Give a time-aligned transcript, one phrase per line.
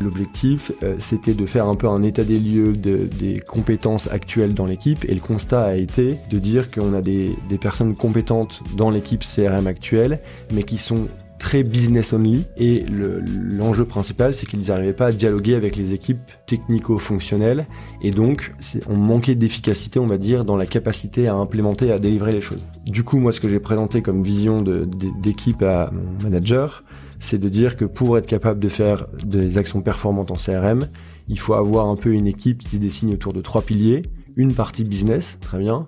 [0.00, 4.66] L'objectif, euh, c'était de faire un peu un état des lieux des compétences actuelles dans
[4.66, 8.90] l'équipe et le constat a été de dire qu'on a des, des personnes compétentes dans
[8.90, 10.20] l'équipe CRM actuelle,
[10.52, 11.08] mais qui sont
[11.44, 16.30] très business only et l'enjeu principal c'est qu'ils n'arrivaient pas à dialoguer avec les équipes
[16.46, 17.66] technico-fonctionnelles
[18.00, 18.54] et donc
[18.88, 22.66] on manquait d'efficacité on va dire dans la capacité à implémenter à délivrer les choses.
[22.86, 26.82] Du coup moi ce que j'ai présenté comme vision d'équipe à mon manager
[27.20, 30.86] c'est de dire que pour être capable de faire des actions performantes en CRM
[31.28, 34.02] il faut avoir un peu une équipe qui se dessine autour de trois piliers.
[34.36, 35.86] Une partie business très bien.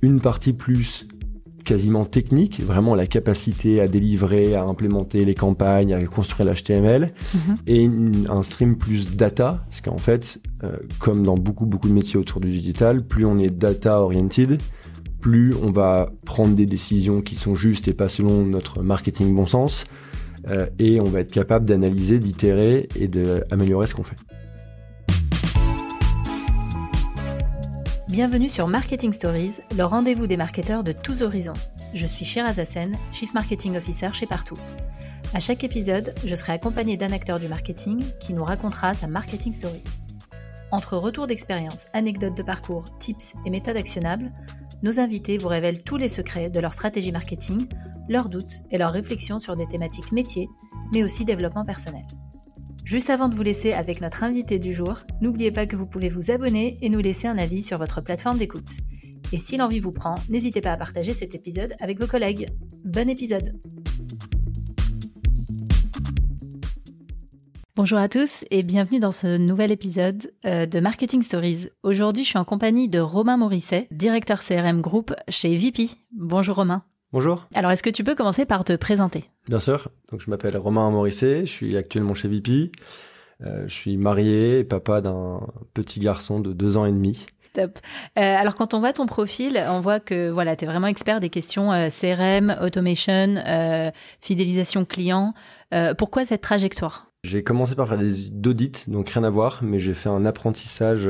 [0.00, 1.06] Une partie plus
[1.64, 7.54] quasiment technique, vraiment la capacité à délivrer, à implémenter les campagnes, à construire l'HTML, mhm.
[7.68, 7.88] et
[8.28, 12.40] un stream plus data, parce qu'en fait, euh, comme dans beaucoup beaucoup de métiers autour
[12.40, 14.60] du digital, plus on est data oriented,
[15.20, 19.46] plus on va prendre des décisions qui sont justes et pas selon notre marketing bon
[19.46, 19.84] sens,
[20.48, 24.16] euh, et on va être capable d'analyser, d'itérer et d'améliorer ce qu'on fait.
[28.08, 31.54] Bienvenue sur Marketing Stories, le rendez-vous des marketeurs de tous horizons.
[31.94, 34.58] Je suis Shiraz Hassen, Chief Marketing Officer chez Partout.
[35.34, 39.54] À chaque épisode, je serai accompagné d'un acteur du marketing qui nous racontera sa marketing
[39.54, 39.82] story.
[40.72, 44.30] Entre retours d'expérience, anecdotes de parcours, tips et méthodes actionnables,
[44.82, 47.66] nos invités vous révèlent tous les secrets de leur stratégie marketing,
[48.08, 50.48] leurs doutes et leurs réflexions sur des thématiques métiers,
[50.92, 52.02] mais aussi développement personnel.
[52.84, 56.08] Juste avant de vous laisser avec notre invité du jour, n'oubliez pas que vous pouvez
[56.08, 58.70] vous abonner et nous laisser un avis sur votre plateforme d'écoute.
[59.32, 62.50] Et si l'envie vous prend, n'hésitez pas à partager cet épisode avec vos collègues.
[62.84, 63.54] Bon épisode
[67.74, 71.70] Bonjour à tous et bienvenue dans ce nouvel épisode euh, de Marketing Stories.
[71.82, 75.88] Aujourd'hui, je suis en compagnie de Romain Morisset, directeur CRM Group chez VP.
[76.12, 76.84] Bonjour Romain.
[77.14, 77.48] Bonjour.
[77.54, 79.24] Alors, est-ce que tu peux commencer par te présenter?
[79.48, 79.88] Bien sûr.
[80.10, 82.72] Donc, je m'appelle Romain Morisset, je suis actuellement chez VP.
[83.40, 85.40] Euh, je suis marié et papa d'un
[85.72, 87.24] petit garçon de deux ans et demi.
[87.54, 87.78] Top.
[88.18, 91.20] Euh, alors quand on voit ton profil, on voit que voilà, tu es vraiment expert
[91.20, 93.36] des questions euh, CRM, automation,
[94.20, 95.32] fidélisation client.
[95.96, 97.11] pourquoi cette trajectoire?
[97.24, 101.08] J'ai commencé par faire des audits, donc rien à voir, mais j'ai fait un apprentissage.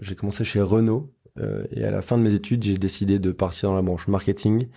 [0.00, 3.32] j'ai commencé chez Renault euh, et à la fin de mes études, j'ai décidé de
[3.32, 4.68] partir dans la branche marketing.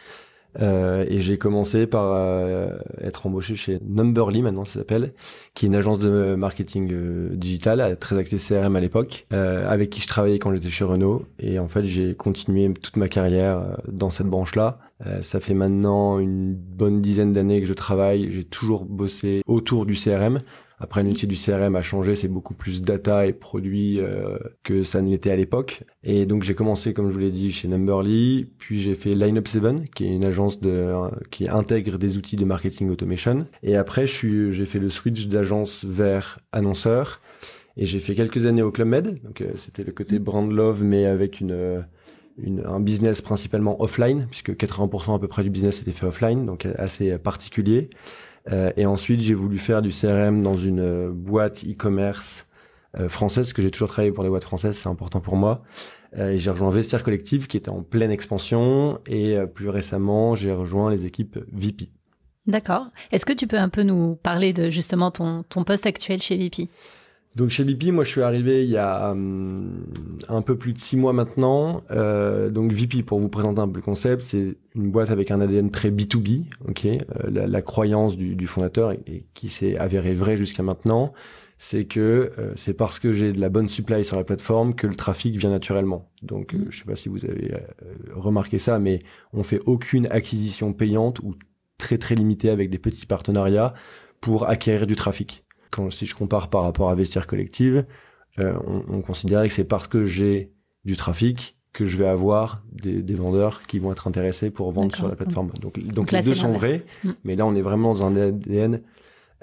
[0.59, 5.13] Euh, et j'ai commencé par euh, être embauché chez Numberly, maintenant ça s'appelle,
[5.53, 10.07] qui est une agence de marketing digital, très axée CRM à l'époque, avec qui je
[10.07, 11.25] travaillais quand j'étais chez Renault.
[11.39, 14.79] Et en fait, j'ai continué toute ma carrière dans cette branche-là.
[15.21, 18.31] Ça fait maintenant une bonne dizaine d'années que je travaille.
[18.31, 20.41] J'ai toujours bossé autour du CRM.
[20.81, 25.03] Après, l'outil du CRM a changé, c'est beaucoup plus data et produits euh, que ça
[25.03, 25.83] ne l'était à l'époque.
[26.03, 29.47] Et donc j'ai commencé, comme je vous l'ai dit, chez Numberly, puis j'ai fait Lineup
[29.47, 30.91] 7, qui est une agence de,
[31.29, 33.45] qui intègre des outils de marketing automation.
[33.61, 37.21] Et après, j'ai fait le switch d'agence vers annonceur.
[37.77, 40.83] Et j'ai fait quelques années au Club Med, donc euh, c'était le côté brand love,
[40.83, 41.85] mais avec une,
[42.65, 46.65] un business principalement offline, puisque 80% à peu près du business était fait offline, donc
[46.77, 47.89] assez particulier.
[48.51, 52.47] Euh, et ensuite, j'ai voulu faire du CRM dans une euh, boîte e-commerce
[52.97, 55.63] euh, française, parce que j'ai toujours travaillé pour les boîtes françaises, c'est important pour moi.
[56.15, 58.99] j'ai rejoint Vestiaire Collective, qui était en pleine expansion.
[59.07, 61.89] Et plus récemment, j'ai rejoint les équipes VP.
[62.47, 62.87] D'accord.
[63.11, 66.35] Est-ce que tu peux un peu nous parler de justement ton, ton poste actuel chez
[66.37, 66.67] VP
[67.35, 69.85] donc chez BP, moi je suis arrivé il y a hum,
[70.27, 71.81] un peu plus de six mois maintenant.
[71.91, 75.39] Euh, donc VP, pour vous présenter un peu le concept, c'est une boîte avec un
[75.39, 76.85] ADN très B2B, ok.
[76.85, 76.97] Euh,
[77.29, 81.13] la, croyance du, fondateur et, qui s'est avérée vraie jusqu'à maintenant,
[81.57, 84.87] c'est que euh, c'est parce que j'ai de la bonne supply sur la plateforme que
[84.87, 86.11] le trafic vient naturellement.
[86.23, 87.53] Donc je sais pas si vous avez
[88.13, 91.35] remarqué ça, mais on fait aucune acquisition payante ou
[91.77, 93.73] très très limitée avec des petits partenariats
[94.19, 97.85] pour acquérir du trafic quand si je compare par rapport à Vestiaire Collective,
[98.39, 100.51] euh, on, on considérait que c'est parce que j'ai
[100.85, 104.93] du trafic que je vais avoir des, des, vendeurs qui vont être intéressés pour vendre
[104.93, 105.51] sur la plateforme.
[105.61, 107.11] Donc, donc, les deux sont vrais, mm.
[107.23, 108.81] mais là on est vraiment dans un ADN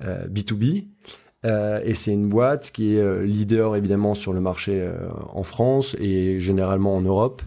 [0.02, 0.86] euh, B2B.
[1.44, 5.44] Euh, et c'est une boîte qui est euh, leader évidemment sur le marché euh, en
[5.44, 7.42] France et généralement en Europe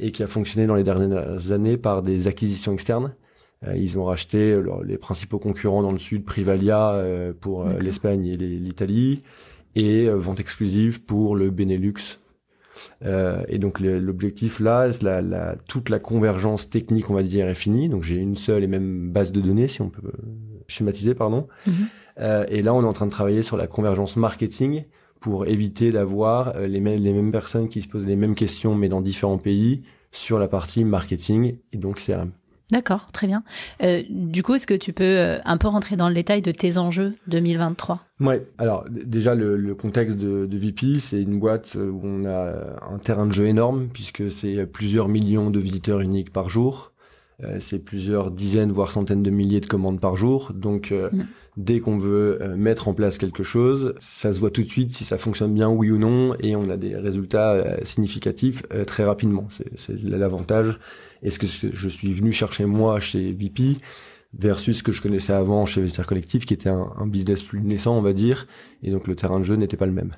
[0.00, 3.14] et qui a fonctionné dans les dernières années par des acquisitions externes.
[3.66, 8.26] Euh, ils ont racheté euh, les principaux concurrents dans le sud, Privalia euh, pour l'Espagne
[8.26, 9.22] et l'Italie,
[9.74, 12.18] et vente exclusive pour le Benelux.
[13.02, 17.88] et donc l'objectif là, la, la, toute la convergence technique, on va dire, est finie.
[17.90, 20.12] Donc j'ai une seule et même base de données, si on peut
[20.66, 21.46] schématiser, pardon.
[21.66, 21.74] Mhm.
[22.48, 24.84] et là, on est en train de travailler sur la convergence marketing
[25.20, 29.38] pour éviter d'avoir les mêmes personnes qui se posent les mêmes questions, mais dans différents
[29.38, 32.32] pays, sur la partie marketing et donc CRM.
[32.70, 33.44] D'accord, très bien.
[33.82, 36.50] Euh, du coup, est-ce que tu peux euh, un peu rentrer dans le détail de
[36.50, 42.00] tes enjeux 2023 Ouais, alors déjà le, contexte de, de VP, c'est une boîte où
[42.02, 42.54] on a
[42.90, 46.92] un terrain de jeu énorme puisque c'est plusieurs millions de visiteurs uniques par jour.
[47.44, 50.52] Euh, c'est plusieurs dizaines, voire centaines de milliers de commandes par jour.
[50.54, 51.26] Donc, euh, mm.
[51.58, 54.90] dès qu'on veut euh, mettre en place quelque chose, ça se voit tout de suite
[54.90, 59.48] si ça fonctionne bien, oui ou non, et on a des résultats significatifs très rapidement.
[59.50, 60.78] C'est l'avantage.
[61.26, 63.78] Et ce que je suis venu chercher moi chez VP
[64.32, 67.60] versus ce que je connaissais avant chez Vestiaire Collectif, qui était un, un business plus
[67.60, 68.46] naissant, on va dire,
[68.82, 70.14] et donc le terrain de jeu n'était pas le même.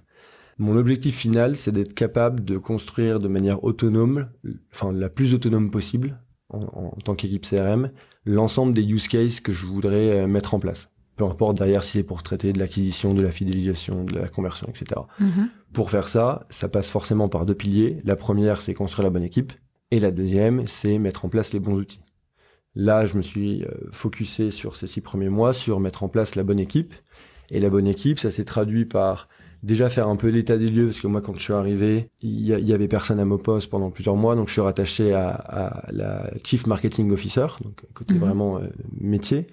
[0.58, 4.28] Mon objectif final, c'est d'être capable de construire de manière autonome,
[4.72, 6.20] enfin la plus autonome possible,
[6.50, 7.90] en, tant qu'équipe CRM
[8.24, 10.90] l'ensemble des use cases que je voudrais euh, mettre en place.
[11.16, 14.68] Peu importe derrière si c'est pour traiter de l'acquisition, de la fidélisation, de la conversion,
[14.68, 15.00] etc.
[15.20, 15.48] Mm-hmm.
[15.72, 17.98] Pour faire ça, ça passe forcément par deux piliers.
[18.04, 19.52] La première, c'est construire la bonne équipe.
[19.90, 22.00] Et la deuxième, c'est mettre en place les bons outils.
[22.74, 26.34] Là, je me suis euh, focusé sur ces six premiers mois, sur mettre en place
[26.34, 26.94] la bonne équipe.
[27.50, 29.28] Et la bonne équipe, ça s'est traduit par
[29.62, 32.46] déjà faire un peu l'état des lieux parce que moi quand je suis arrivé il
[32.46, 36.30] y, avait personne à mon poste pendant plusieurs mois donc je suis rattaché à, la
[36.44, 38.20] chief marketing officer donc côté mhm.
[38.20, 38.68] vraiment euh,
[39.00, 39.48] métier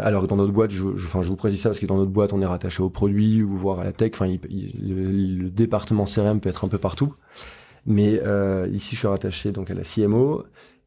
[0.00, 2.10] alors que dans notre boîte, je, enfin, je vous précise ça parce que dans notre
[2.10, 4.12] boîte, on est rattaché aux produits ou voire à la tech.
[4.14, 7.14] Enfin, le, département CRM peut être un peu partout,
[7.86, 10.44] mais euh, ici, je suis rattaché donc à la CMO.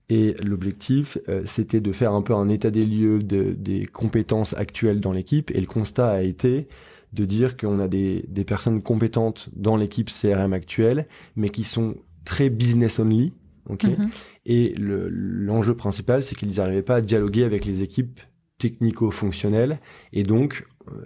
[0.09, 4.53] Et l'objectif, euh, c'était de faire un peu un état des lieux de, des compétences
[4.53, 5.51] actuelles dans l'équipe.
[5.51, 6.67] Et le constat a été
[7.13, 11.95] de dire qu'on a des, des, personnes compétentes dans l'équipe CRM actuelle, mais qui sont
[12.25, 13.33] très business only.
[13.69, 14.09] Okay mhm.
[14.45, 18.21] Et l'enjeu principal, c'est qu'ils n'arrivaient pas à dialoguer avec les équipes
[18.59, 19.79] technico-fonctionnelles.
[20.13, 21.05] Et donc, euh,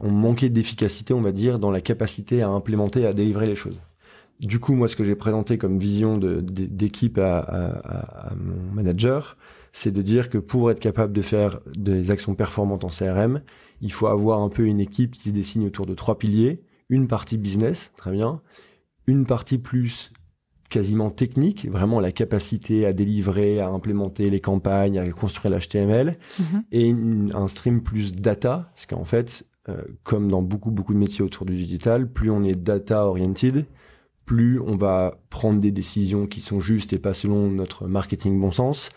[0.00, 3.80] on manquait d'efficacité, on va dire, dans la capacité à implémenter, à délivrer les choses.
[4.40, 9.36] Du coup, moi, ce que j'ai présenté comme vision d'équipe à, à, à, mon manager,
[9.72, 13.40] c'est de dire que pour être capable de faire des actions performantes en CRM,
[13.80, 16.62] il faut avoir un peu une équipe qui se dessine autour de trois piliers.
[16.88, 18.40] Une partie business, très bien.
[19.06, 20.12] Une partie plus
[20.68, 26.64] quasiment technique, vraiment la capacité à délivrer, à implémenter les campagnes, à construire l'HTML, mhm.
[26.72, 26.94] et
[27.34, 31.46] un stream plus data, parce qu'en fait, euh, comme dans beaucoup beaucoup de métiers autour
[31.46, 33.66] du digital, plus on est data oriented,
[34.26, 38.50] plus on va prendre des décisions qui sont justes et pas selon notre marketing bon
[38.50, 38.90] sens,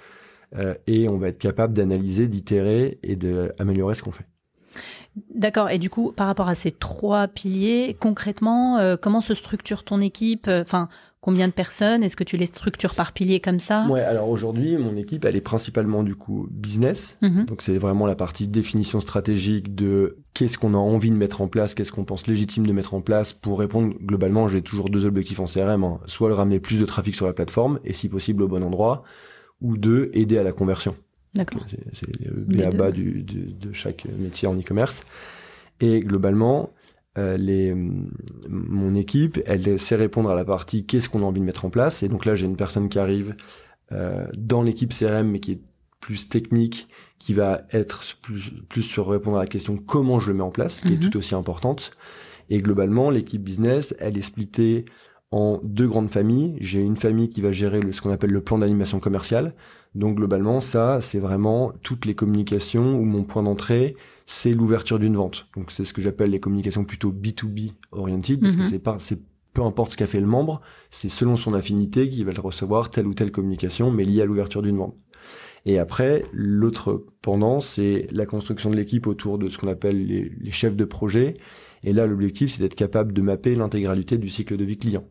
[0.55, 4.25] euh, et on va être capable d'analyser, d'itérer et d'améliorer ce qu'on fait.
[5.33, 5.69] D'accord.
[5.69, 10.01] Et du coup, par rapport à ces trois piliers, concrètement, euh, comment se structure ton
[10.01, 10.47] équipe?
[10.47, 10.89] Enfin,
[11.21, 12.03] combien de personnes?
[12.03, 13.85] Est-ce que tu les structures par pilier comme ça?
[13.89, 14.01] Ouais.
[14.01, 17.17] Alors aujourd'hui, mon équipe, elle est principalement du coup business.
[17.21, 17.45] Mhm.
[17.45, 21.47] Donc c'est vraiment la partie définition stratégique de qu'est-ce qu'on a envie de mettre en
[21.47, 24.47] place, qu'est-ce qu'on pense légitime de mettre en place pour répondre globalement.
[24.47, 25.99] J'ai toujours deux objectifs en CRM hein.
[26.05, 29.03] soit le ramener plus de trafic sur la plateforme et si possible au bon endroit,
[29.61, 30.95] ou deux, aider à la conversion.
[31.35, 31.65] D'accord.
[31.91, 35.03] C'est le BABA du, de chaque métier en e-commerce.
[35.79, 36.71] Et globalement,
[37.17, 37.73] euh, les,
[38.47, 41.69] mon équipe, elle sait répondre à la partie qu'est-ce qu'on a envie de mettre en
[41.69, 42.03] place.
[42.03, 43.35] Et donc là, j'ai une personne qui arrive
[43.91, 45.61] euh, dans l'équipe CRM, mais qui est
[45.99, 50.35] plus technique, qui va être plus, plus sur répondre à la question comment je le
[50.35, 51.09] mets en place, qui est mhm.
[51.09, 51.91] tout aussi importante.
[52.49, 54.85] Et globalement, l'équipe business, elle est splittée
[55.31, 56.57] en deux grandes familles.
[56.59, 59.53] J'ai une famille qui va gérer le, ce qu'on appelle le plan d'animation commerciale.
[59.95, 63.95] Donc globalement, ça, c'est vraiment toutes les communications où mon point d'entrée,
[64.31, 65.47] c'est l'ouverture d'une vente.
[65.57, 68.67] Donc c'est ce que j'appelle les communications plutôt B2B oriented, parce que mhm.
[68.67, 69.19] c'est pas, c'est
[69.55, 70.61] peu importe ce qu'a fait le membre,
[70.91, 74.61] c'est selon son affinité qu'il va recevoir telle ou telle communication, mais liée à l'ouverture
[74.61, 74.95] d'une vente.
[75.65, 80.31] Et après, l'autre pendant, c'est la construction de l'équipe autour de ce qu'on appelle les,
[80.39, 81.33] les chefs de projet.
[81.83, 85.05] Et là, l'objectif, c'est d'être capable de mapper l'intégralité du cycle de vie client.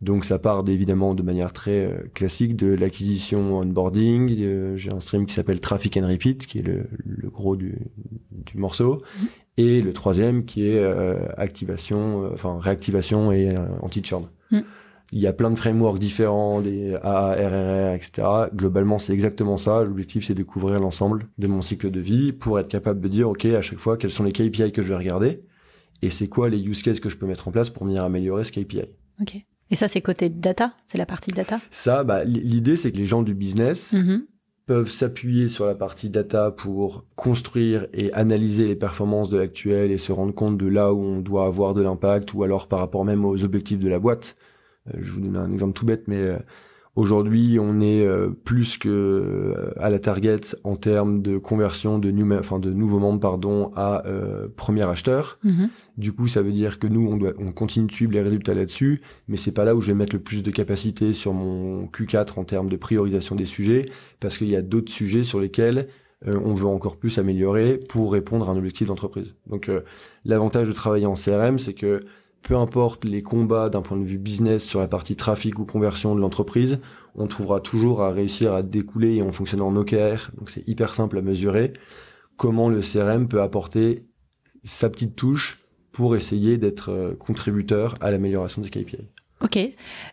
[0.00, 4.34] Donc ça part évidemment de manière très euh, classique de l'acquisition onboarding.
[4.40, 6.86] Euh, j'ai un stream qui s'appelle Traffic and Repeat, qui est le,
[7.28, 7.78] gros du,
[8.54, 9.02] morceau.
[9.20, 9.28] Mhm.
[9.56, 14.28] Et le troisième qui est euh, activation, enfin réactivation et anti-churn.
[14.50, 14.64] Mhm.
[15.12, 18.28] Il y a plein de frameworks différents, des ARRR, etc.
[18.54, 19.82] Globalement, c'est exactement ça.
[19.82, 23.28] L'objectif, c'est de couvrir l'ensemble de mon cycle de vie pour être capable de dire,
[23.28, 25.42] OK, à chaque fois, quels sont les KPI que je vais regarder
[26.02, 28.44] et c'est quoi les use cases que je peux mettre en place pour venir améliorer
[28.44, 28.82] ce KPI.
[29.20, 29.36] OK.
[29.72, 30.72] Et ça, c'est côté data?
[30.86, 31.60] C'est la partie data?
[31.70, 34.22] Ça, bah, l'idée, c'est que les gens du business mm-hmm.
[34.70, 39.98] Peuvent s'appuyer sur la partie data pour construire et analyser les performances de l'actuel et
[39.98, 43.04] se rendre compte de là où on doit avoir de l'impact ou alors par rapport
[43.04, 44.36] même aux objectifs de la boîte.
[44.86, 46.38] Euh, je vous donne un exemple tout bête, mais euh,
[46.96, 52.10] Aujourd'hui, on est euh, plus que euh, à la target en termes de conversion de,
[52.10, 55.38] new, enfin, de nouveaux membres pardon, à euh, premier acheteur.
[55.44, 55.68] Mhm.
[55.98, 58.54] Du coup, ça veut dire que nous, on, doit, on continue de suivre les résultats
[58.54, 61.86] là-dessus, mais c'est pas là où je vais mettre le plus de capacité sur mon
[61.86, 63.86] Q4 en termes de priorisation des sujets,
[64.18, 65.86] parce qu'il y a d'autres sujets sur lesquels
[66.26, 69.34] on veut encore plus améliorer pour répondre à un objectif d'entreprise.
[69.46, 69.70] Donc,
[70.26, 72.04] l'avantage de travailler en CRM, c'est que
[72.42, 76.14] peu importe les combats d'un point de vue business sur la partie trafic ou conversion
[76.14, 76.78] de l'entreprise,
[77.14, 80.94] on trouvera toujours à réussir à découler et on fonctionne en OKR, donc c'est hyper
[80.94, 81.72] simple à mesurer,
[82.36, 84.06] comment le CRM peut apporter
[84.64, 85.58] sa petite touche
[85.92, 89.08] pour essayer d'être euh, contributeur à l'amélioration des KPI.
[89.42, 89.58] Ok.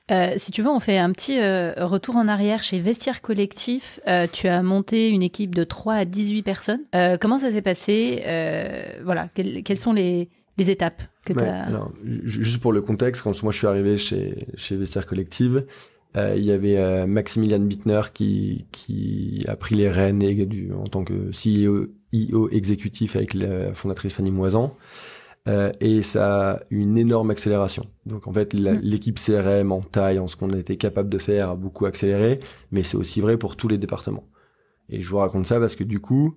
[0.09, 3.99] Euh, si tu veux, on fait un petit euh, retour en arrière chez Vestiaire Collectif.
[4.31, 6.81] tu as monté une équipe de 3 à 18 personnes.
[7.19, 8.21] comment ça s'est passé?
[9.03, 11.63] Voilà, quelles sont les, les étapes que tu as...
[11.63, 15.65] Alors, juste pour le contexte, quand moi je suis arrivé chez, chez Vestiaire Collective,
[16.15, 20.85] euh, il y avait euh, Maximilian Bittner qui, qui a pris les rênes du, en
[20.85, 24.75] tant que CEO, CEO exécutif avec la fondatrice Fanny Moisan.
[25.47, 27.85] Euh, et ça a une énorme accélération.
[28.05, 28.79] Donc en fait, mm.
[28.81, 32.39] l'équipe CRM en taille, en ce qu'on été capable de faire, a beaucoup accéléré,
[32.71, 34.25] mais c'est aussi vrai pour tous les départements.
[34.89, 36.35] Et je vous raconte ça parce que du coup,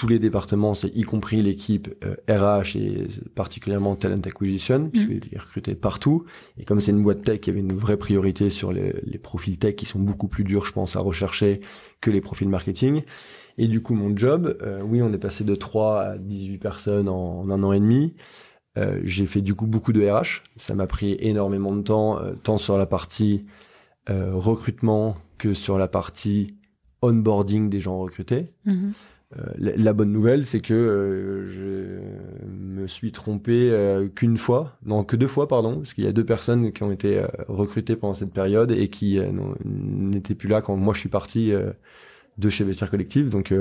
[0.00, 1.86] tous les départements, c'est y compris l'équipe
[2.26, 4.90] RH euh, et particulièrement Talent Acquisition, mmh.
[4.90, 6.24] puisqu'ils recrutaient partout.
[6.56, 9.58] Et comme c'est une boîte tech, il y avait une vraie priorité sur les, profils
[9.58, 11.60] tech qui sont beaucoup plus durs, je pense, à rechercher
[12.00, 13.02] que les profils marketing.
[13.58, 17.08] Et du coup, mon job, euh, oui, on est passé de 3 à 18 personnes
[17.10, 18.14] en, un an et demi.
[18.78, 20.44] Euh, j'ai fait du coup beaucoup de RH.
[20.56, 23.44] Ça m'a pris énormément de temps, tant sur la partie
[24.08, 26.54] recrutement que sur la partie
[27.02, 28.46] onboarding des gens recrutés.
[28.64, 28.92] Mmh.
[29.38, 35.04] Euh, la, bonne nouvelle, c'est que euh, je me suis trompé euh, qu'une fois, non
[35.04, 38.14] que deux fois, pardon, parce qu'il y a deux personnes qui ont été recrutées pendant
[38.14, 39.20] cette période et qui
[39.64, 41.52] n'étaient plus là quand moi je suis parti
[42.38, 43.28] de chez Vestiaire Collectif.
[43.28, 43.54] Donc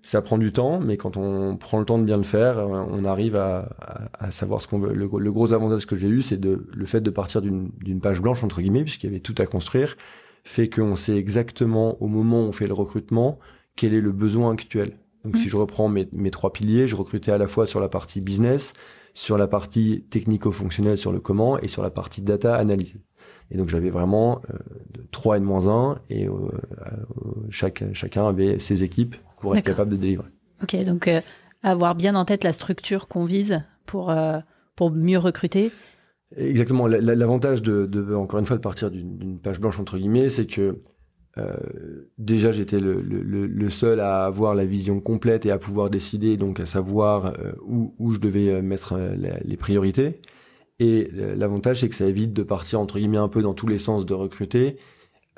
[0.00, 3.04] ça prend du temps, mais quand on prend le temps de bien le faire, on
[3.04, 3.68] arrive à,
[4.30, 4.94] savoir ce qu'on veut.
[4.94, 8.62] Le, gros avantage que j'ai eu, c'est le fait de partir d'une page blanche entre
[8.62, 9.96] guillemets, puisqu'il y avait tout à construire,
[10.42, 13.38] fait qu'on sait exactement au moment où on fait le recrutement
[13.76, 14.98] quel est le besoin actuel.
[15.24, 15.50] Donc si mm.
[15.50, 18.72] je reprends mes, mes, trois piliers, je recrutais à la fois sur la partie business,
[19.14, 22.96] sur la partie technico-fonctionnelle sur le comment et sur la partie data analyse.
[23.50, 24.58] Et donc j'avais vraiment euh,
[25.12, 26.32] 3 N 1 et euh,
[27.50, 30.28] chaque, chacun avait ses équipes pour être capable de délivrer.
[30.62, 31.20] Ok, donc euh,
[31.62, 34.38] avoir bien en tête la structure qu'on vise pour, euh,
[34.74, 35.70] pour mieux recruter.
[36.36, 36.86] Exactement.
[36.86, 40.80] L'avantage de, de, encore une fois, de partir d'une page blanche entre guillemets, c'est que
[41.38, 41.56] euh,
[42.18, 46.36] déjà, j'étais le, le, le, seul à avoir la vision complète et à pouvoir décider,
[46.36, 48.98] donc à savoir euh, où, où, je devais euh, mettre
[49.44, 50.14] les priorités.
[50.78, 53.78] Et l'avantage, c'est que ça évite de partir entre guillemets un peu dans tous les
[53.78, 54.76] sens de recruter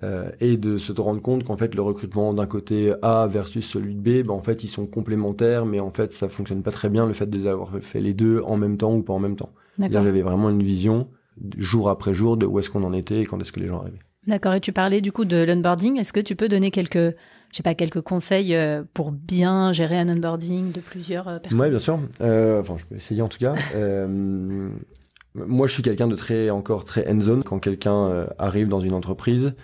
[0.05, 3.97] euh, et de se rendre compte qu'en fait le recrutement d'un côté A versus celui
[3.97, 6.89] de B, ben en fait ils sont complémentaires, mais en fait ça fonctionne pas très
[6.89, 9.19] bien le fait de les avoir fait les deux en même temps ou pas en
[9.19, 9.53] même temps.
[9.77, 11.09] Là j'avais vraiment une vision
[11.57, 13.81] jour après jour de où est-ce qu'on en était et quand est-ce que les gens
[13.81, 13.99] arrivaient.
[14.29, 14.53] D'accord.
[14.53, 15.99] Et tu parlais du coup de l'onboarding.
[15.99, 19.99] Est-ce que tu peux donner quelques, je sais pas, quelques conseils euh, pour bien gérer
[19.99, 21.61] un onboarding de plusieurs euh, personnes?
[21.61, 21.99] Oui, bien sûr.
[22.21, 23.55] Euh, enfin, je peux essayer en tout cas.
[25.35, 27.43] moi, je suis quelqu'un de très, encore très end-zone.
[27.43, 29.55] Quand quelqu'un arrive dans une entreprise,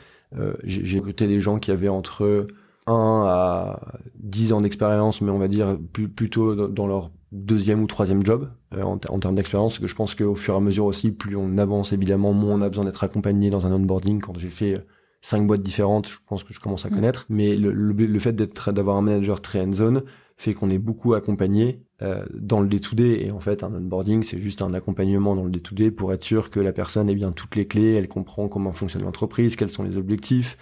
[0.65, 2.47] j'ai recruté des gens qui avaient entre
[2.87, 3.81] 1 à
[4.17, 8.83] 10 ans d'expérience, mais on va dire plutôt dans leur deuxième ou troisième job euh,
[8.83, 11.93] en, termes d'expérience, que je pense qu'au fur et à mesure aussi, plus on avance
[11.93, 14.21] évidemment, moins on a besoin d'être accompagné dans un onboarding.
[14.21, 14.87] Quand j'ai fait euh,
[15.21, 16.95] cinq boîtes différentes, je pense que je commence à mm.
[16.95, 17.27] connaître.
[17.29, 20.03] Mais le, le, fait d'être d'avoir un manager très hands-on
[20.37, 23.25] fait qu'on est beaucoup accompagné euh, dans le day-to-day.
[23.25, 26.51] Et en fait, un onboarding, c'est juste un accompagnement dans le day-to-day pour être sûr
[26.51, 29.83] que la personne ait bien toutes les clés, elle comprend comment fonctionne l'entreprise, quels sont
[29.83, 30.57] les objectifs.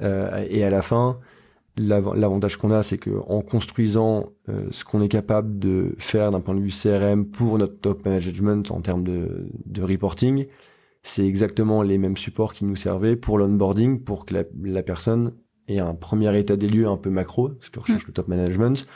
[0.00, 1.18] Euh, et à la fin,
[1.78, 6.54] L'avantage qu'on a, c'est qu'en construisant euh, ce qu'on est capable de faire d'un point
[6.54, 10.46] de vue CRM pour notre top management en termes de, de reporting,
[11.02, 15.34] c'est exactement les mêmes supports qui nous servaient pour l'onboarding, pour que la, personne
[15.68, 18.08] ait un premier état des lieux un peu macro, ce que recherche mmh.
[18.08, 18.86] le top management,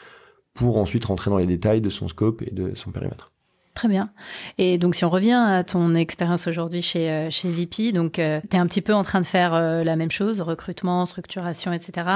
[0.55, 3.32] pour ensuite rentrer dans les détails de son scope et de son périmètre.
[3.75, 4.11] Très bien.
[4.59, 8.41] Et donc, si on revient à ton expérience aujourd'hui chez, euh, chez VP, donc euh,
[8.51, 11.73] tu es un petit peu en train de faire euh, la même chose, recrutement, structuration,
[11.73, 12.07] etc.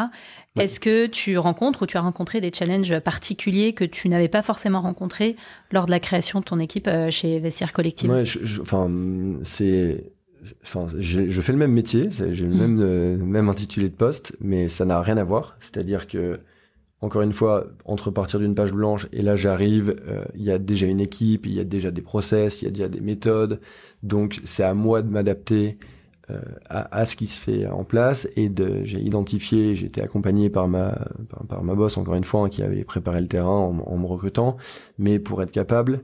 [0.56, 4.42] Est-ce que tu rencontres ou tu as rencontré des challenges particuliers que tu n'avais pas
[4.42, 5.36] forcément rencontrés
[5.70, 8.10] lors de la création de ton équipe chez Vestiaire Collective?
[8.10, 8.24] Ouais,
[8.60, 8.90] enfin,
[9.42, 10.12] c'est.
[10.62, 12.76] Enfin, je, fais le même métier, j'ai le mmh.
[12.76, 15.56] même, même intitulé de poste, mais ça n'a rien à voir.
[15.60, 16.38] C'est-à-dire que
[17.00, 20.58] encore une fois, entre partir d'une page blanche et là j'arrive, euh, il y a
[20.58, 23.60] déjà une équipe, il y a déjà des process, il y a déjà des méthodes.
[24.02, 25.78] Donc c'est à moi de m'adapter
[26.30, 28.50] euh, à, ce qui se fait en place et
[28.84, 31.06] j'ai identifié, j'ai été accompagné par ma
[31.48, 34.06] par, ma boss encore une fois hein, qui avait préparé le terrain en, en, me
[34.06, 34.56] recrutant,
[34.98, 36.02] mais pour être capable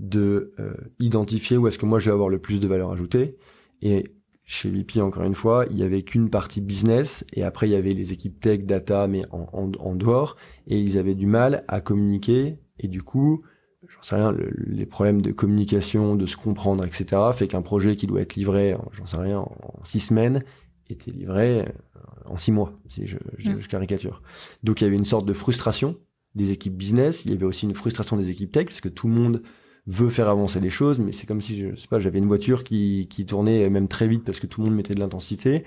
[0.00, 3.38] de euh, identifier où est-ce que moi je vais avoir le plus de valeur ajoutée
[3.80, 4.14] et
[4.44, 7.76] chez VP encore une fois, il y avait qu'une partie business et après il y
[7.76, 10.36] avait les équipes tech, data mais en, en, en dehors
[10.66, 13.42] et ils avaient du mal à communiquer et du coup
[13.88, 14.34] j'en sais rien,
[14.66, 18.76] les problèmes de communication, de se comprendre, etc., fait qu'un projet qui doit être livré,
[18.92, 20.42] j'en sais rien, en, six semaines,
[20.88, 23.60] était livré euh, en six mois, si je, mm.
[23.60, 24.22] je, caricature.
[24.62, 25.96] Donc il y avait une sorte de frustration
[26.34, 29.08] des équipes business, il y avait aussi une frustration des équipes tech, parce que tout
[29.08, 29.42] le monde
[29.86, 32.64] veut faire avancer les choses, mais c'est comme si, je sais pas, j'avais une voiture
[32.64, 35.64] qui, qui tournait même très vite parce que tout le monde mettait de l'intensité,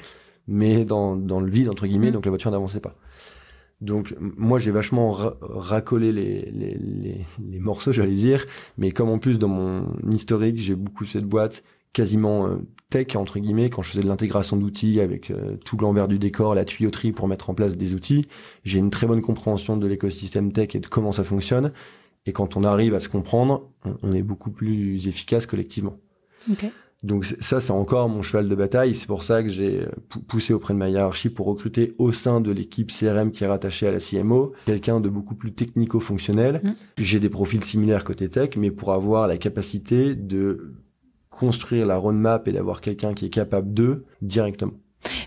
[0.48, 2.14] mais dans, dans le vide, entre guillemets, mm.
[2.14, 2.96] donc la voiture n'avançait pas.
[3.80, 8.46] Donc moi j'ai vachement racolé les, les, les, les morceaux, j'allais dire,
[8.78, 12.58] mais comme en plus dans mon historique j'ai beaucoup cette boîte quasiment euh,
[12.90, 16.56] tech entre guillemets quand je faisais de l'intégration d'outils avec euh, tout l'envers du décor,
[16.56, 18.28] la tuyauterie pour mettre en place des outils,
[18.64, 21.72] j'ai une très bonne compréhension de l'écosystème tech et de comment ça fonctionne.
[22.28, 23.70] Et quand on arrive à se comprendre,
[24.04, 25.96] on, est beaucoup plus efficace collectivement.
[26.52, 26.72] Okay.
[27.04, 28.96] Donc ça, c'est encore mon cheval de bataille.
[28.96, 29.88] C'est pour ça que j'ai euh,
[30.28, 33.88] poussé auprès de ma hiérarchie pour recruter au sein de l'équipe CRM qui est rattachée
[33.88, 36.60] à la CMO quelqu'un de beaucoup plus technico-fonctionnel.
[36.64, 36.72] Mmh.
[36.98, 40.74] J'ai des profils similaires côté tech, mais pour avoir la capacité de
[41.30, 44.74] construire la roadmap et d'avoir quelqu'un qui est capable d'eux directement.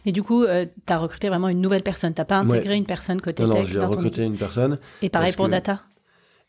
[0.04, 2.12] Mais du coup, euh, tu as recruté vraiment une nouvelle personne.
[2.12, 4.78] Tu pas intégré une personne côté non, tech Non, j'ai recruté une personne.
[5.00, 5.80] Et pareil pour data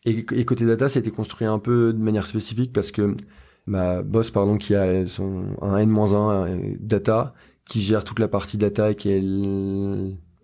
[0.05, 3.15] et, et, côté data, ça a été construit un peu de manière spécifique parce que
[3.67, 7.33] ma boss pardon qui a son un N-1 data
[7.65, 9.23] qui gère toute la partie data et qui est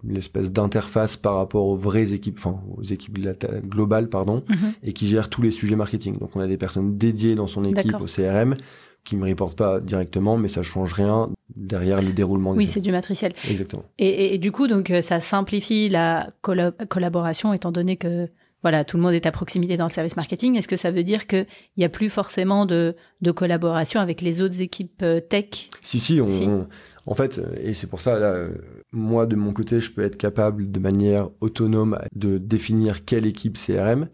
[0.03, 3.19] l'espèce d'interface par rapport aux vraies équipes, enfin aux équipes
[3.65, 4.73] globales pardon, mhm.
[4.83, 6.19] et qui gère tous les sujets marketing.
[6.19, 8.55] Donc on a des personnes dédiées dans son équipe au CRM
[9.03, 12.51] qui me reportent pas directement, mais ça change rien derrière le déroulement.
[12.51, 13.31] Oui, c'est du matriciel.
[13.49, 13.85] Exactement.
[13.97, 18.29] Et, et, du coup, donc ça simplifie la collaboration étant donné que
[18.67, 20.57] voilà, tout le monde est à proximité dans le service marketing.
[20.57, 21.45] Est-ce que ça veut dire qu'il
[21.77, 22.95] n'y a plus forcément de,
[23.33, 25.69] collaboration avec les autres équipes euh, tech?
[25.79, 28.47] Si, si, en fait, et c'est pour ça, là,
[28.91, 33.57] moi, de mon côté, je peux être capable de manière autonome de définir quelle équipe
[33.57, 34.09] CRM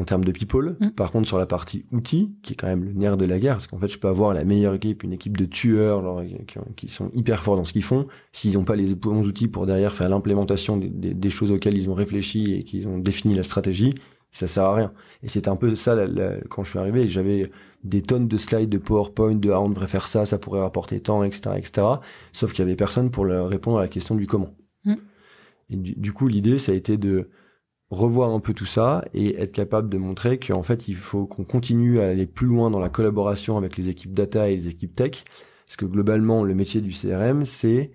[0.00, 0.76] en termes de people.
[0.80, 0.90] Mm.
[0.90, 3.54] Par contre, sur la partie outils, qui est quand même le nerf de la guerre,
[3.54, 6.22] parce qu'en fait, je peux avoir la meilleure équipe, une équipe de tueurs
[6.76, 8.06] qui, sont hyper forts dans ce qu'ils font.
[8.32, 11.94] S'ils n'ont pas les bons outils pour derrière faire l'implémentation des, choses auxquelles ils ont
[11.94, 13.94] réfléchi et qu'ils ont défini la stratégie,
[14.32, 14.92] ça sert à rien.
[15.22, 15.96] Et c'était un peu ça
[16.48, 17.06] quand je suis arrivé.
[17.06, 17.50] J'avais
[17.84, 21.00] des tonnes de slides de PowerPoint, de ah, on devrait faire ça, ça pourrait rapporter
[21.00, 21.86] tant, etc., etc.
[22.32, 24.54] Sauf qu'il y avait personne pour leur répondre à la question du comment.
[24.84, 24.94] Mm.
[25.70, 27.28] Et du coup, l'idée, ça a été de
[27.90, 31.44] revoir un peu tout ça et être capable de montrer qu'en fait, il faut qu'on
[31.44, 34.94] continue à aller plus loin dans la collaboration avec les équipes data et les équipes
[34.94, 35.24] tech.
[35.66, 37.90] Parce que globalement, le métier du CRM, c'est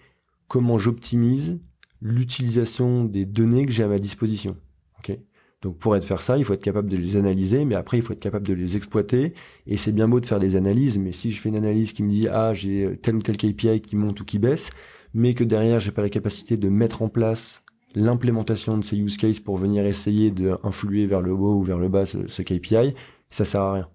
[0.47, 1.59] comment j'optimise
[2.01, 4.57] l'utilisation des données que j'ai à ma disposition.
[4.99, 5.21] Okay
[5.61, 8.03] Donc pour être faire ça, il faut être capable de les analyser, mais après il
[8.03, 9.33] faut être capable de les exploiter.
[9.65, 12.03] Et c'est bien beau de faire des analyses, mais si je fais une analyse qui
[12.03, 14.69] me dit ah j'ai tel ou tel KPI qui monte ou qui baisse,
[15.13, 17.64] mais que derrière j'ai pas la capacité de mettre en place
[17.95, 21.89] l'implémentation de ces use cases pour venir essayer d'influer vers le haut ou vers le
[21.89, 22.93] bas ce, KPI,
[23.29, 23.89] ça sert à rien.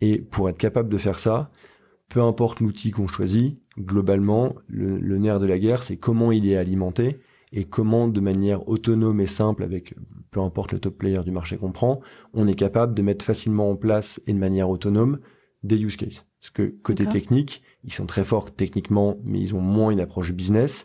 [0.00, 1.50] Et pour être capable de faire ça,
[2.08, 6.56] peu importe l'outil qu'on choisit, globalement, le, nerf de la guerre, c'est comment il est
[6.56, 7.20] alimenté
[7.52, 9.94] et comment, de manière autonome et simple, avec
[10.30, 12.00] peu importe le top player du marché qu'on prend,
[12.34, 15.20] on est capable de mettre facilement en place et de manière autonome
[15.62, 16.26] des use cases.
[16.40, 20.32] Parce que côté technique, ils sont très forts techniquement, mais ils ont moins une approche
[20.32, 20.84] business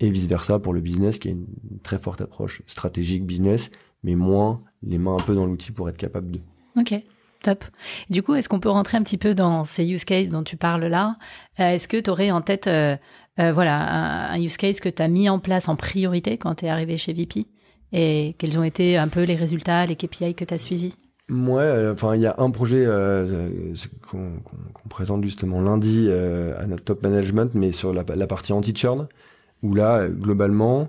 [0.00, 1.46] et vice versa pour le business qui a une
[1.82, 3.70] très forte approche stratégique business,
[4.02, 6.40] mais moins les mains un peu dans l'outil pour être capable de.
[6.76, 6.94] Ok.
[7.42, 7.64] Top.
[8.10, 10.56] Du coup, est-ce qu'on peut rentrer un petit peu dans ces use cases dont tu
[10.56, 11.16] parles là?
[11.60, 12.96] Euh, Est-ce que tu aurais en tête euh,
[13.38, 16.64] euh, voilà, un, use case que tu as mis en place en priorité quand tu
[16.64, 17.46] es arrivé chez VP
[17.92, 20.96] Et quels ont été un peu les résultats, les KPI que tu as suivis
[21.30, 22.86] Ouais, enfin, il y a un projet
[24.10, 29.06] qu'on présente justement lundi à notre top management, mais sur la, la partie anti-churn
[29.62, 30.88] où là, globalement,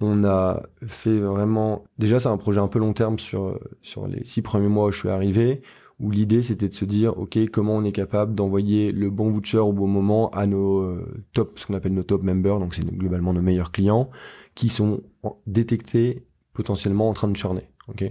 [0.00, 1.84] on a fait vraiment.
[1.98, 4.92] Déjà, c'est un projet un peu long terme sur, sur les six premiers mois où
[4.92, 5.62] je suis arrivé,
[5.98, 9.58] où l'idée c'était de se dire, OK, comment on est capable d'envoyer le bon voucher
[9.58, 12.84] au bon moment à nos euh, top, ce qu'on appelle nos top members, donc c'est
[12.84, 14.10] globalement nos meilleurs clients,
[14.54, 15.00] qui sont
[15.46, 17.68] détectés potentiellement en train de churner.
[17.88, 18.04] OK?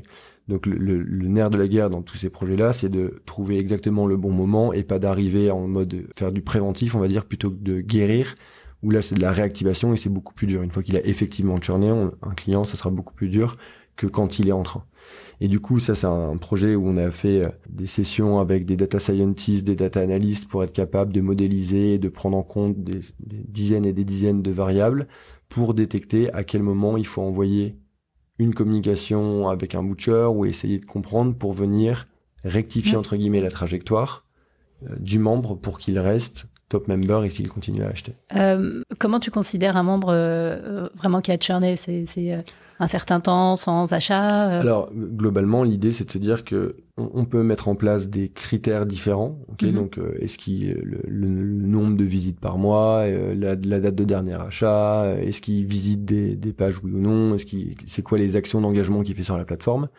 [0.47, 4.05] Donc le, le, nerf de la guerre dans tous ces projets-là, c'est de trouver exactement
[4.05, 7.49] le bon moment et pas d'arriver en mode faire du préventif, on va dire, plutôt
[7.49, 8.35] que de guérir
[8.85, 10.61] où là c'est de la réactivation et c'est beaucoup plus dur.
[10.61, 13.55] Une fois qu'il a effectivement churné, un client, ça sera beaucoup plus dur
[13.95, 14.85] que quand il est en train.
[15.41, 18.65] Et du coup, ça, c'est un projet où on a fait euh, des sessions avec
[18.65, 22.43] des data scientists, des data analysts pour être capable de modéliser et de prendre en
[22.43, 25.07] compte des, dizaines et des dizaines de variables
[25.49, 27.75] pour détecter à quel moment il faut envoyer
[28.37, 32.07] une communication avec un butcher ou essayer de comprendre pour venir
[32.43, 34.25] rectifier, entre guillemets, la trajectoire
[34.83, 38.13] euh, du membre pour qu'il reste top member et qu'il continue à acheter.
[38.35, 40.13] Euh, comment tu considères un membre
[40.97, 42.05] vraiment qui a churné C'est
[42.79, 44.61] un certain temps sans achat euh?
[44.61, 48.85] Alors globalement, l'idée c'est de se dire que on, peut mettre en place des critères
[48.85, 49.37] différents.
[49.61, 49.71] Mhm.
[49.71, 54.03] Donc euh, est-ce qu'il le, le, nombre de visites par mois, euh, la, date de
[54.03, 58.17] dernier achat, est-ce qu'il visite des, des, pages oui ou non, est-ce qu'il c'est quoi
[58.17, 59.89] les actions d'engagement qu'il fait sur la plateforme?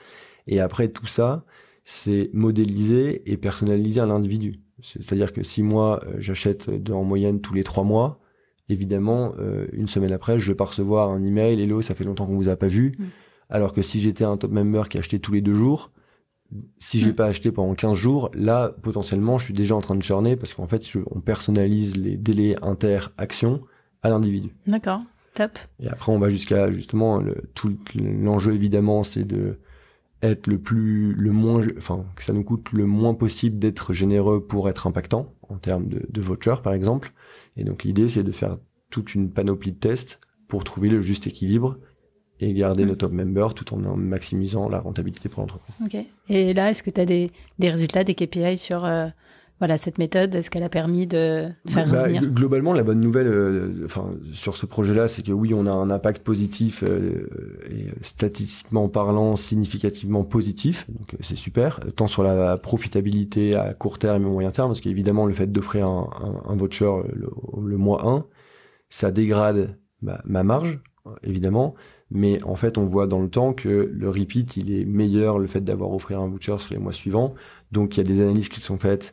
[0.46, 1.44] Et après tout ça,
[1.84, 4.60] c'est modéliser et personnaliser à l'individu.
[4.86, 8.20] C'est-à-dire que si moi j'achète en moyenne tous les trois mois,
[8.68, 12.26] évidemment, euh, une semaine après, je vais pas recevoir un email, hello, ça fait longtemps
[12.26, 12.94] qu'on vous a pas vu.
[12.98, 13.04] Mm.
[13.48, 15.92] Alors que si j'étais un top member qui achetait tous les deux jours,
[16.78, 17.16] si j'ai mm.
[17.16, 20.54] pas acheté pendant 15 jours, là, potentiellement, je suis déjà en train de churner parce
[20.54, 23.60] qu'en fait, on personnalise les délais inter-actions
[24.02, 24.54] à l'individu.
[24.66, 25.02] D'accord.
[25.34, 25.58] Top.
[25.80, 29.58] Et après, on va jusqu'à justement le, tout l'enjeu évidemment, c'est de
[30.22, 34.46] être le plus, le moins, enfin que ça nous coûte le moins possible d'être généreux
[34.46, 37.12] pour être impactant en termes de, de voucher par exemple.
[37.56, 38.58] Et donc l'idée, c'est de faire
[38.90, 41.78] toute une panoplie de tests pour trouver le juste équilibre
[42.40, 42.88] et garder mm.
[42.88, 45.74] nos top members tout en maximisant la rentabilité pour l'entreprise.
[45.84, 45.96] Ok.
[46.28, 49.08] Et là, est-ce que tu as des, des, résultats, des KPI sur euh,
[49.58, 53.28] voilà, cette méthode Est-ce qu'elle a permis de, faire bah, revenir Globalement, la bonne nouvelle
[53.28, 57.28] euh, enfin, sur ce projet-là, c'est que oui, on a un impact positif euh,
[57.70, 60.86] et statistiquement parlant significativement positif.
[60.90, 65.26] Donc c'est super, tant sur la profitabilité à court terme et moyen terme, parce qu'évidemment,
[65.26, 68.26] le fait d'offrir un, un, un, voucher le, mois 1,
[68.90, 70.80] ça dégrade ma marge,
[71.24, 71.74] évidemment,
[72.10, 75.46] mais en fait, on voit dans le temps que le repeat, il est meilleur, le
[75.46, 77.34] fait d'avoir offert un voucher sur les mois suivants.
[77.72, 79.12] Donc, il y a des analyses qui sont faites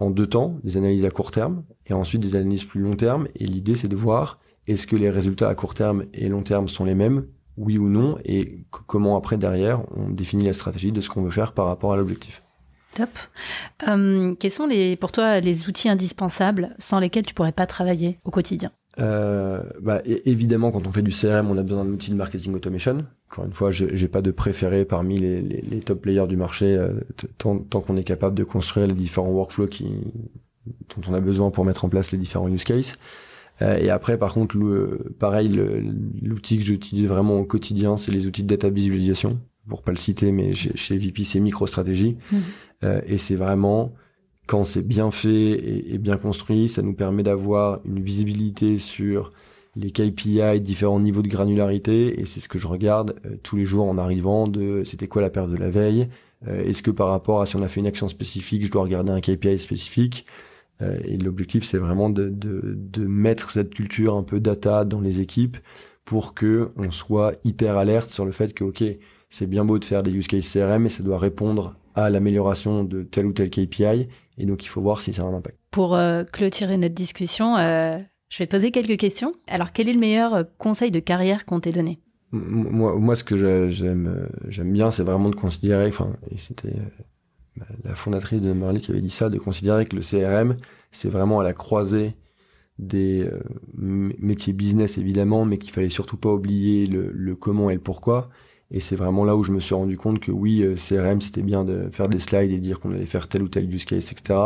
[0.00, 3.28] en deux temps, des analyses à court terme et ensuite des analyses plus long terme.
[3.36, 6.68] Et l'idée, c'est de voir est-ce que les résultats à court terme et long terme
[6.68, 11.00] sont les mêmes, oui ou non, et comment après, derrière, on définit la stratégie de
[11.00, 12.42] ce qu'on veut faire par rapport à l'objectif?
[12.94, 13.10] Top.
[13.86, 18.18] Euh, quels sont les, pour toi les outils indispensables sans lesquels tu pourrais pas travailler
[18.24, 18.72] au quotidien?
[18.98, 22.54] Euh, bah, évidemment, quand on fait du CRM, on a besoin d'un outil de marketing
[22.54, 23.04] automation.
[23.30, 26.76] Encore une fois, j'ai pas de préféré parmi les, les, les, top players du marché,
[26.76, 26.92] euh,
[27.38, 29.86] tant, tant qu'on est capable de construire les différents workflows qui,
[30.66, 32.98] dont on a besoin pour mettre en place les différents use cases.
[33.62, 35.48] Euh, et après, par contre, le, pareil,
[36.22, 39.38] l'outil que j'utilise vraiment au quotidien, c'est les outils de data visualisation.
[39.68, 42.16] Pour pas le citer, mais chez, chez VP, c'est MicroStrategy.
[42.32, 42.36] Mmh.
[42.82, 43.92] Euh, et c'est vraiment
[44.46, 49.30] quand c'est bien fait et, bien construit, ça nous permet d'avoir une visibilité sur
[49.76, 53.64] les KPI, différents niveaux de granularité, et c'est ce que je regarde euh, tous les
[53.64, 56.08] jours en arrivant de c'était quoi la perte de la veille,
[56.48, 58.82] euh, est-ce que par rapport à si on a fait une action spécifique, je dois
[58.82, 60.26] regarder un KPI spécifique,
[60.82, 65.20] euh, et l'objectif c'est vraiment de, de, mettre cette culture un peu data dans les
[65.20, 65.58] équipes
[66.04, 68.82] pour que on soit hyper alerte sur le fait que ok,
[69.28, 72.84] c'est bien beau de faire des use cases CRM, mais ça doit répondre à l'amélioration
[72.84, 74.08] de tel ou tel KPI
[74.40, 75.58] et donc, il faut voir si ça a un impact.
[75.70, 77.98] Pour euh, clôturer notre discussion, euh,
[78.30, 79.34] je vais te poser quelques questions.
[79.46, 82.00] Alors, quel est le meilleur euh, conseil de carrière qu'on t'ait donné?
[82.32, 86.76] Moi, moi, ce que j'aime, j'aime bien, c'est vraiment de considérer, enfin, et c'était
[87.84, 90.56] la fondatrice de Marley qui avait dit ça, de considérer que le CRM,
[90.92, 92.14] c'est vraiment à la croisée
[92.78, 93.28] des
[93.74, 98.30] métiers business évidemment, mais qu'il fallait surtout pas oublier le, le, comment et le pourquoi.
[98.70, 101.42] Et c'est vraiment là où je me suis rendu compte que oui, euh, CRM, c'était
[101.42, 104.12] bien de faire des slides et dire qu'on allait faire tel ou tel use case,
[104.12, 104.38] etc.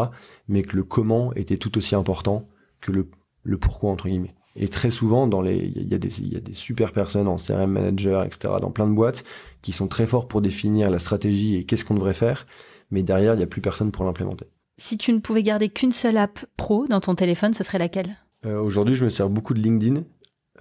[0.49, 2.49] Mais que le comment était tout aussi important
[2.81, 3.09] que le,
[3.43, 4.35] le pourquoi, entre guillemets.
[4.57, 7.37] Et très souvent, dans les, il y, a des, y a des super personnes en
[7.37, 9.25] CRM manager, etc., dans plein de boîtes,
[9.63, 12.47] qui sont très forts pour définir la stratégie et qu'est-ce qu'on devrait faire.
[12.91, 14.47] Mais derrière, il n'y a plus personne pour l'implémenter.
[14.79, 18.17] Si tu ne pouvais garder qu'une seule app pro dans ton téléphone, ce serait laquelle?
[18.47, 20.03] Euh, Aujourd'hui, je me sers beaucoup de LinkedIn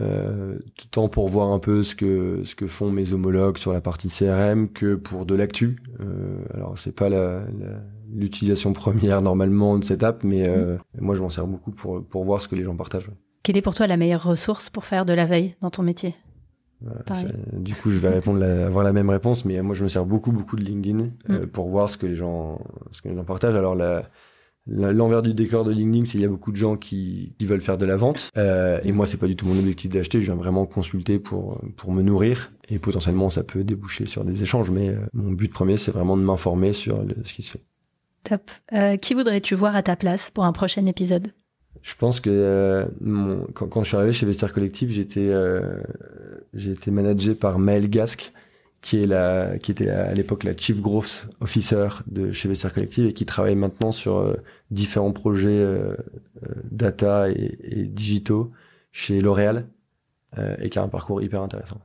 [0.01, 0.57] euh,
[0.89, 4.09] tant pour voir un peu ce que ce que font mes homologues sur la partie
[4.09, 5.77] CRM que pour de l'actu.
[5.99, 7.09] Euh, alors c'est pas
[8.11, 12.25] l'utilisation première normalement de cette app, mais euh, moi je m'en sers beaucoup pour pour
[12.25, 13.11] voir ce que les gens partagent.
[13.43, 16.15] Quelle est pour toi la meilleure ressource pour faire de la veille dans ton métier?
[17.53, 20.31] Du coup, je vais répondre avoir la même réponse, mais moi je me sers beaucoup
[20.31, 21.47] beaucoup de LinkedIn euh, mm.
[21.47, 22.59] pour voir ce que les gens
[22.91, 23.55] ce que les gens partagent.
[23.55, 24.03] Alors la
[24.65, 27.61] L'envers du décor de LinkedIn, c'est qu'il y a beaucoup de gens qui, qui veulent
[27.61, 28.29] faire de la vente.
[28.37, 30.21] Euh, et moi, c'est pas du tout mon objectif d'acheter.
[30.21, 32.53] Je viens vraiment consulter pour, pour me nourrir.
[32.69, 34.71] Et potentiellement, ça peut déboucher sur des échanges.
[34.71, 37.63] Mais euh, mon but premier, c'est vraiment de m'informer sur ce qui se fait.
[38.23, 38.51] Top.
[38.71, 41.33] Euh, qui voudrais-tu voir à ta place pour un prochain épisode?
[41.81, 45.33] Je pense que mon, quand, quand, je suis arrivé chez Vestiaire Collectif, j'étais
[46.53, 48.31] j'ai été managé par Maël Gasque,
[48.83, 53.07] qui est la, qui était à l'époque la Chief Growth Officer de chez Vestiaire Collective
[53.07, 54.35] et qui travaille maintenant sur euh,
[54.71, 55.95] différents projets euh,
[56.43, 58.51] euh, data et, et, digitaux
[58.91, 59.65] chez L'Oréal
[60.59, 61.79] et qui a un parcours hyper intéressant.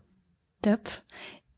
[0.62, 0.88] Top.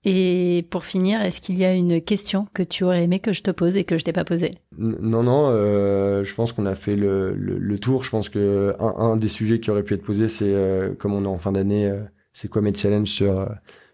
[0.04, 3.42] Et pour finir, est-ce qu'il y a une question que tu aurais aimé que je
[3.42, 4.50] te pose et que je t'ai pas posée?
[4.76, 5.52] Non, non.
[5.52, 8.02] je pense qu'on a fait le, le, tour.
[8.02, 10.52] Je pense que un, un, des sujets qui aurait pu être posé, c'est
[10.98, 11.92] comme on est en fin d'année,
[12.32, 13.48] c'est quoi mes challenges sur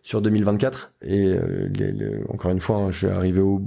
[0.07, 0.93] sur 2024.
[1.03, 3.61] Et euh, encore une fois, hein, je suis arrivé au,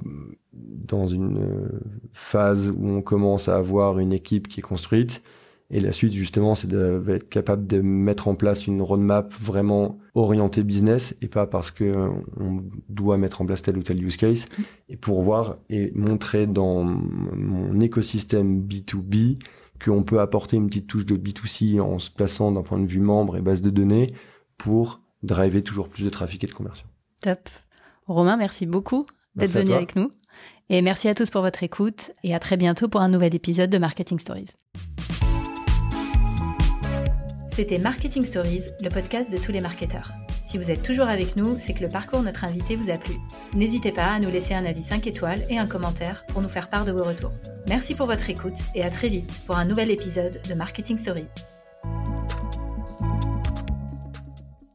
[0.54, 1.82] dans une euh,
[2.13, 5.21] phase où on commence à avoir une équipe qui est construite.
[5.69, 10.63] Et la suite, justement, c'est d'être capable de mettre en place une roadmap vraiment orientée
[10.63, 12.08] business et pas parce que euh,
[12.39, 14.47] on doit mettre en place tel ou tel use case
[14.88, 19.39] et pour voir et montrer dans mon écosystème B2B
[19.84, 23.02] qu'on peut apporter une petite touche de B2C en se plaçant d'un point de vue
[23.02, 24.08] membre et base de données
[24.58, 26.88] pour driver toujours plus de trafic et de conversion.
[27.21, 27.49] Top.
[28.08, 29.05] Romain, merci beaucoup
[29.36, 30.10] d'être venu avec nous.
[30.69, 33.69] Et merci à tous pour votre écoute et à très bientôt pour un nouvel épisode
[33.69, 34.49] de Marketing Stories.
[37.49, 40.12] C'était Marketing Stories, le podcast de tous les marketeurs.
[40.41, 42.97] Si vous êtes toujours avec nous, c'est que le parcours de notre invité vous a
[42.97, 43.15] plu.
[43.53, 46.69] N'hésitez pas à nous laisser un avis 5 étoiles et un commentaire pour nous faire
[46.69, 47.32] part de vos retours.
[47.67, 51.27] Merci pour votre écoute et à très vite pour un nouvel épisode de Marketing Stories.